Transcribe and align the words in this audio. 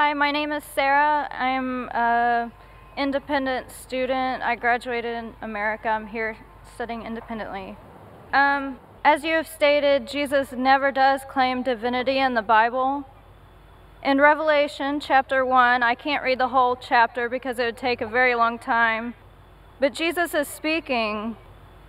Hi, 0.00 0.14
my 0.14 0.30
name 0.30 0.52
is 0.52 0.62
Sarah. 0.62 1.26
I'm 1.32 1.88
an 1.88 2.52
independent 2.96 3.72
student. 3.72 4.44
I 4.44 4.54
graduated 4.54 5.12
in 5.12 5.34
America. 5.42 5.88
I'm 5.88 6.06
here 6.06 6.36
studying 6.72 7.02
independently. 7.02 7.76
Um, 8.32 8.78
as 9.04 9.24
you 9.24 9.32
have 9.32 9.48
stated, 9.48 10.06
Jesus 10.06 10.52
never 10.52 10.92
does 10.92 11.22
claim 11.28 11.64
divinity 11.64 12.16
in 12.16 12.34
the 12.34 12.42
Bible. 12.42 13.08
In 14.00 14.20
Revelation 14.20 15.00
chapter 15.00 15.44
1, 15.44 15.82
I 15.82 15.96
can't 15.96 16.22
read 16.22 16.38
the 16.38 16.50
whole 16.50 16.76
chapter 16.76 17.28
because 17.28 17.58
it 17.58 17.64
would 17.64 17.76
take 17.76 18.00
a 18.00 18.06
very 18.06 18.36
long 18.36 18.56
time, 18.56 19.14
but 19.80 19.94
Jesus 19.94 20.32
is 20.32 20.46
speaking 20.46 21.36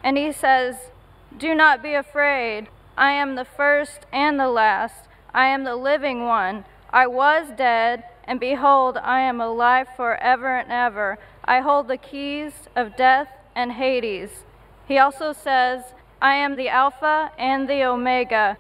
and 0.04 0.18
he 0.18 0.32
says, 0.32 0.90
Do 1.38 1.54
not 1.54 1.84
be 1.84 1.94
afraid. 1.94 2.70
I 2.98 3.12
am 3.12 3.36
the 3.36 3.46
first 3.46 4.08
and 4.12 4.40
the 4.40 4.50
last. 4.50 5.08
I 5.32 5.46
am 5.50 5.64
the 5.64 5.76
living 5.76 6.26
one. 6.26 6.66
I 6.92 7.08
was 7.08 7.48
dead, 7.56 8.04
and 8.24 8.40
behold, 8.40 8.98
I 8.98 9.22
am 9.22 9.40
alive 9.40 9.88
forever 9.96 10.58
and 10.58 10.72
ever. 10.72 11.18
I 11.44 11.60
hold 11.60 11.88
the 11.88 11.98
keys 11.98 12.54
of 12.76 12.96
death 12.96 13.30
and 13.56 13.74
Hades. 13.74 14.44
He 14.88 14.98
also 14.98 15.34
says, 15.34 15.84
I 16.22 16.36
am 16.36 16.56
the 16.56 16.70
Alpha 16.70 17.32
and 17.38 17.70
the 17.70 17.84
Omega, 17.84 18.58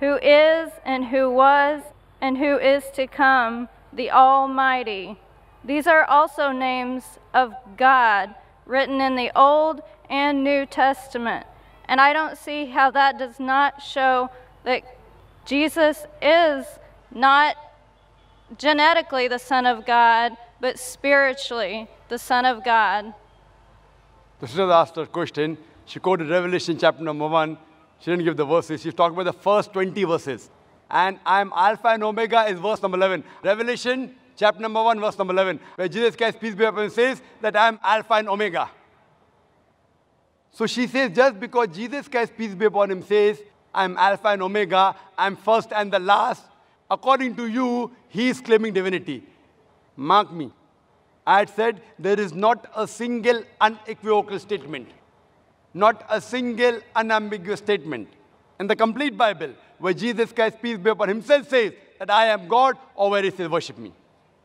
who 0.00 0.16
is 0.16 0.70
and 0.84 1.06
who 1.06 1.30
was 1.30 1.82
and 2.20 2.38
who 2.38 2.58
is 2.58 2.84
to 2.94 3.06
come, 3.06 3.68
the 3.92 4.10
Almighty. 4.10 5.18
These 5.64 5.86
are 5.86 6.04
also 6.04 6.52
names 6.52 7.18
of 7.34 7.54
God 7.76 8.34
written 8.66 9.00
in 9.00 9.16
the 9.16 9.30
Old 9.34 9.82
and 10.08 10.44
New 10.44 10.66
Testament. 10.66 11.46
And 11.86 12.00
I 12.00 12.12
don't 12.12 12.38
see 12.38 12.66
how 12.66 12.90
that 12.92 13.18
does 13.18 13.40
not 13.40 13.82
show 13.82 14.30
that 14.64 14.82
Jesus 15.44 16.06
is 16.22 16.66
not 17.10 17.56
genetically 18.58 19.28
the 19.28 19.38
Son 19.38 19.66
of 19.66 19.86
God, 19.86 20.36
but 20.60 20.78
spiritually 20.78 21.88
the 22.08 22.18
Son 22.18 22.44
of 22.44 22.64
God. 22.64 23.14
The 24.40 24.46
sister 24.46 24.70
asked 24.70 24.96
a 24.96 25.06
question. 25.06 25.58
She 25.84 25.98
quoted 26.00 26.28
Revelation 26.28 26.78
chapter 26.78 27.02
number 27.02 27.26
one. 27.26 27.58
She 27.98 28.10
didn't 28.10 28.24
give 28.24 28.36
the 28.36 28.44
verses. 28.44 28.82
She's 28.82 28.94
talking 28.94 29.18
about 29.18 29.32
the 29.32 29.38
first 29.38 29.72
20 29.72 30.04
verses. 30.04 30.50
And 30.90 31.18
I'm 31.24 31.52
Alpha 31.54 31.88
and 31.88 32.02
Omega 32.02 32.44
is 32.44 32.58
verse 32.58 32.82
number 32.82 32.96
11. 32.96 33.22
Revelation 33.44 34.14
chapter 34.40 34.62
number 34.62 34.82
1, 34.82 34.98
verse 34.98 35.18
number 35.18 35.34
11, 35.34 35.60
where 35.74 35.86
Jesus 35.86 36.16
Christ, 36.16 36.40
peace 36.40 36.54
be 36.54 36.64
upon 36.64 36.84
him, 36.84 36.90
says 36.90 37.20
that 37.42 37.54
I'm 37.54 37.78
Alpha 37.82 38.14
and 38.14 38.28
Omega. 38.28 38.70
So 40.50 40.66
she 40.66 40.86
says, 40.86 41.14
just 41.14 41.38
because 41.38 41.68
Jesus 41.68 42.08
Christ, 42.08 42.32
peace 42.36 42.54
be 42.54 42.64
upon 42.64 42.90
him, 42.90 43.02
says, 43.02 43.40
I'm 43.74 43.96
Alpha 43.98 44.28
and 44.28 44.42
Omega, 44.42 44.96
I'm 45.16 45.36
first 45.36 45.72
and 45.72 45.92
the 45.92 45.98
last, 45.98 46.42
according 46.90 47.36
to 47.36 47.46
you, 47.46 47.90
he 48.08 48.28
is 48.28 48.40
claiming 48.40 48.72
divinity. 48.72 49.22
Mark 49.96 50.32
me. 50.32 50.52
I 51.26 51.38
had 51.40 51.50
said 51.50 51.82
there 51.98 52.18
is 52.18 52.32
not 52.32 52.70
a 52.74 52.86
single 52.88 53.42
unequivocal 53.60 54.38
statement, 54.38 54.88
not 55.74 56.04
a 56.10 56.20
single 56.20 56.80
unambiguous 56.96 57.60
statement 57.60 58.08
in 58.58 58.66
the 58.66 58.76
complete 58.76 59.16
Bible 59.16 59.54
where 59.78 59.94
Jesus 59.94 60.32
Christ, 60.32 60.60
peace 60.60 60.78
be 60.78 60.90
upon 60.90 61.08
himself, 61.08 61.48
says 61.48 61.72
that 61.98 62.10
I 62.10 62.26
am 62.26 62.48
God 62.48 62.76
or 62.94 63.10
where 63.10 63.22
he 63.22 63.30
says, 63.30 63.48
worship 63.48 63.78
me. 63.78 63.92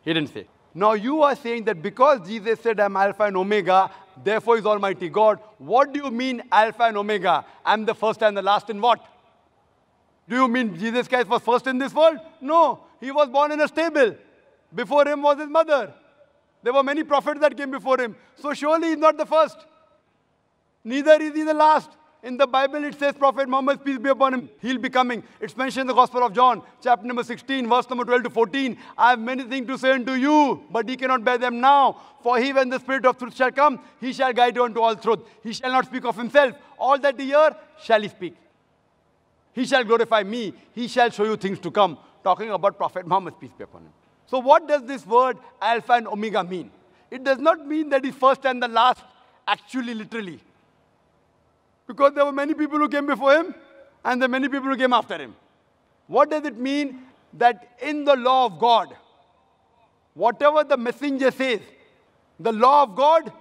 He 0.04 0.14
didn't 0.14 0.32
say. 0.34 0.48
Now 0.74 0.94
you 0.94 1.22
are 1.24 1.36
saying 1.36 1.64
that 1.66 1.82
because 1.82 2.28
Jesus 2.28 2.60
said 2.60 2.80
I'm 2.80 2.96
Alpha 2.98 3.24
and 3.24 3.38
Omega, 3.38 3.90
therefore 4.24 4.58
is 4.58 4.66
Almighty 4.66 5.10
God. 5.10 5.40
What 5.58 5.94
do 5.94 6.04
you 6.04 6.12
mean 6.12 6.44
Alpha 6.52 6.84
and 6.84 6.98
Omega? 6.98 7.46
I'm 7.66 7.86
the 7.86 7.96
first 7.96 8.22
and 8.22 8.36
the 8.36 8.42
last 8.42 8.70
in 8.70 8.82
what? 8.82 9.04
Do 10.28 10.36
you 10.36 10.48
mean 10.48 10.78
Jesus 10.78 11.08
Christ 11.08 11.28
was 11.28 11.42
first 11.42 11.68
in 11.68 11.78
this 11.78 11.94
world? 11.94 12.18
No. 12.42 12.82
He 13.00 13.12
was 13.12 13.30
born 13.30 13.52
in 13.52 13.62
a 13.62 13.68
stable. 13.68 14.16
Before 14.74 15.08
him 15.08 15.22
was 15.22 15.40
his 15.40 15.50
mother. 15.50 15.94
There 16.64 16.74
were 16.74 16.84
many 16.84 17.04
prophets 17.04 17.40
that 17.42 17.56
came 17.56 17.72
before 17.72 18.00
him. 18.00 18.16
So 18.36 18.54
surely 18.54 18.90
he's 18.90 18.98
not 18.98 19.18
the 19.18 19.26
first. 19.26 19.58
Neither 20.84 21.22
is 21.22 21.34
he 21.36 21.44
the 21.44 21.54
last. 21.54 21.92
In 22.24 22.38
the 22.38 22.48
Bible, 22.48 22.84
it 22.84 22.98
says 22.98 23.14
Prophet 23.14 23.48
Muhammad, 23.48 23.86
peace 23.86 24.00
be 24.00 24.10
upon 24.10 24.34
him, 24.34 24.50
he'll 24.60 24.80
be 24.80 24.90
coming. 24.90 25.22
It's 25.40 25.56
mentioned 25.56 25.82
in 25.82 25.88
the 25.88 25.94
Gospel 25.94 26.24
of 26.24 26.34
John, 26.34 26.64
chapter 26.82 27.06
number 27.06 27.24
16, 27.24 27.70
verse 27.70 27.88
number 27.88 28.04
12 28.04 28.24
to 28.24 28.30
14. 28.32 28.76
I 28.98 29.12
have 29.12 29.20
many 29.20 29.44
things 29.44 29.68
to 29.68 29.78
say 29.78 29.92
unto 29.92 30.14
you, 30.14 30.64
but 30.72 30.90
ye 30.90 30.96
cannot 30.96 31.24
bear 31.24 31.38
them 31.38 31.62
now. 31.62 32.02
For 32.24 32.40
he, 32.40 32.52
when 32.52 32.70
the 32.70 32.80
Spirit 32.80 33.06
of 33.06 33.20
truth 33.20 33.36
shall 33.36 33.52
come, 33.52 33.80
he 34.02 34.12
shall 34.12 34.34
guide 34.34 34.56
you 34.56 34.64
unto 34.64 34.82
all 34.82 34.96
truth. 34.96 35.20
He 35.44 35.54
shall 35.54 35.72
not 35.72 35.86
speak 35.86 36.04
of 36.04 36.16
himself. 36.16 36.56
All 36.80 36.98
that 36.98 37.20
ye 37.20 37.28
hear 37.28 37.56
shall 37.84 38.02
he 38.02 38.08
speak. 38.08 38.36
He 39.56 39.66
shall 39.66 39.86
glorify 39.86 40.22
me. 40.24 40.54
He 40.74 40.90
shall 40.90 41.10
show 41.10 41.24
you 41.24 41.38
things 41.38 41.60
to 41.60 41.72
come. 41.72 41.98
Talking 42.24 42.50
about 42.52 42.78
Prophet 42.78 43.08
Muhammad, 43.08 43.40
peace 43.40 43.52
be 43.58 43.64
upon 43.64 43.84
him. 43.84 43.94
So, 44.28 44.40
what 44.40 44.68
does 44.68 44.84
this 44.84 45.06
word 45.08 45.38
Alpha 45.62 45.94
and 45.94 46.08
Omega 46.08 46.44
mean? 46.44 46.70
It 47.10 47.24
does 47.24 47.38
not 47.38 47.66
mean 47.66 47.90
that 47.90 48.04
he's 48.04 48.16
first 48.16 48.46
and 48.46 48.62
the 48.62 48.68
last, 48.68 49.02
actually, 49.48 49.94
literally. 49.94 50.40
Because 51.88 52.14
there 52.14 52.26
were 52.26 52.34
many 52.34 52.54
people 52.54 52.80
who 52.80 52.90
came 52.90 53.06
before 53.06 53.34
him, 53.34 53.56
and 54.04 54.22
there 54.22 54.26
are 54.26 54.36
many 54.38 54.50
people 54.50 54.70
who 54.70 54.76
came 54.76 54.92
after 54.92 55.18
him. 55.18 55.36
What 56.08 56.32
does 56.32 56.44
it 56.44 56.58
mean? 56.58 57.04
That 57.34 57.78
in 57.82 58.04
the 58.04 58.16
law 58.16 58.48
of 58.48 58.60
God, 58.60 58.96
whatever 60.14 60.64
the 60.64 60.78
messenger 60.78 61.32
says, 61.32 61.62
the 62.40 62.52
law 62.52 62.84
of 62.84 62.96
God 62.96 63.32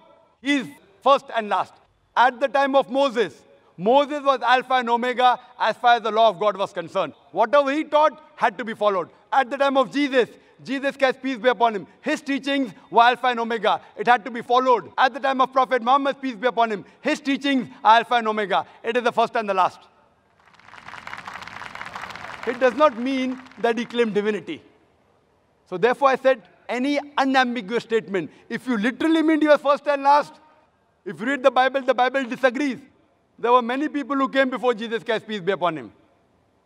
is 0.43 0.69
first 1.03 1.27
and 1.35 1.49
last. 1.49 1.73
At 2.17 2.39
the 2.39 2.49
time 2.49 2.77
of 2.77 2.91
Moses, 2.91 3.35
Moses 3.77 4.23
was 4.23 4.41
Alpha 4.43 4.75
and 4.75 4.89
Omega 4.89 5.41
as 5.59 5.77
far 5.77 5.97
as 5.97 6.03
the 6.03 6.11
law 6.11 6.29
of 6.29 6.39
God 6.39 6.57
was 6.57 6.73
concerned. 6.73 7.13
Whatever 7.33 7.73
he 7.73 7.85
taught 7.85 8.23
had 8.37 8.57
to 8.59 8.65
be 8.65 8.75
followed. 8.75 9.09
At 9.33 9.51
the 9.51 9.57
time 9.57 9.77
of 9.77 9.93
Jesus, 9.93 10.29
Jesus 10.63 10.97
Christ, 10.97 11.21
peace 11.21 11.37
be 11.37 11.49
upon 11.49 11.75
him, 11.75 11.87
his 12.01 12.23
teachings 12.23 12.73
were 12.91 13.03
Alpha 13.03 13.27
and 13.27 13.41
Omega. 13.41 13.81
It 13.97 14.07
had 14.07 14.25
to 14.25 14.31
be 14.31 14.43
followed. 14.43 14.93
At 14.97 15.13
the 15.13 15.21
time 15.21 15.41
of 15.41 15.53
Prophet 15.53 15.83
Muhammad, 15.83 16.21
peace 16.23 16.37
be 16.37 16.47
upon 16.47 16.71
him, 16.71 16.85
his 17.01 17.21
teachings 17.21 17.69
are 17.83 17.97
Alpha 17.97 18.15
and 18.15 18.29
Omega. 18.29 18.65
It 18.83 18.97
is 18.97 19.03
the 19.03 19.13
first 19.13 19.35
and 19.37 19.49
the 19.49 19.55
last. 19.55 19.81
It 22.47 22.61
does 22.61 22.75
not 22.75 22.97
mean 22.97 23.41
that 23.59 23.77
he 23.77 23.85
claimed 23.85 24.15
divinity. 24.15 24.63
So 25.69 25.79
therefore 25.79 26.11
I 26.11 26.17
said, 26.17 26.43
any 26.69 27.01
unambiguous 27.19 27.83
statement, 27.83 28.31
if 28.49 28.67
you 28.67 28.79
literally 28.79 29.23
mean 29.23 29.43
you 29.43 29.51
are 29.51 29.59
first 29.59 29.87
and 29.89 30.03
last, 30.03 30.35
if 31.05 31.19
you 31.19 31.27
read 31.27 31.43
the 31.43 31.51
Bible, 31.51 31.83
the 31.83 31.95
Bible 31.95 32.25
disagrees. 32.25 32.79
There 33.39 33.53
were 33.53 33.63
many 33.63 33.89
people 33.89 34.17
who 34.17 34.29
came 34.29 34.51
before 34.51 34.75
Jesus 34.75 35.03
Christ, 35.03 35.27
peace 35.27 35.41
be 35.41 35.53
upon 35.53 35.77
him. 35.77 35.93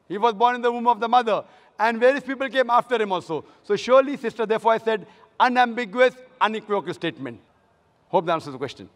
He 0.08 0.18
was 0.18 0.34
born 0.34 0.54
in 0.54 0.62
the 0.62 0.70
womb 0.70 0.86
of 0.88 1.00
the 1.00 1.08
mother. 1.08 1.44
And 1.78 2.00
various 2.00 2.24
people 2.24 2.48
came 2.48 2.70
after 2.70 3.00
him 3.00 3.12
also. 3.12 3.44
So 3.62 3.76
surely, 3.76 4.16
sister, 4.16 4.46
therefore 4.46 4.72
I 4.72 4.78
said 4.78 5.06
unambiguous, 5.38 6.14
unequivocal 6.40 6.94
statement. 6.94 7.40
Hope 8.08 8.26
that 8.26 8.32
answers 8.32 8.52
the 8.52 8.58
question. 8.58 8.88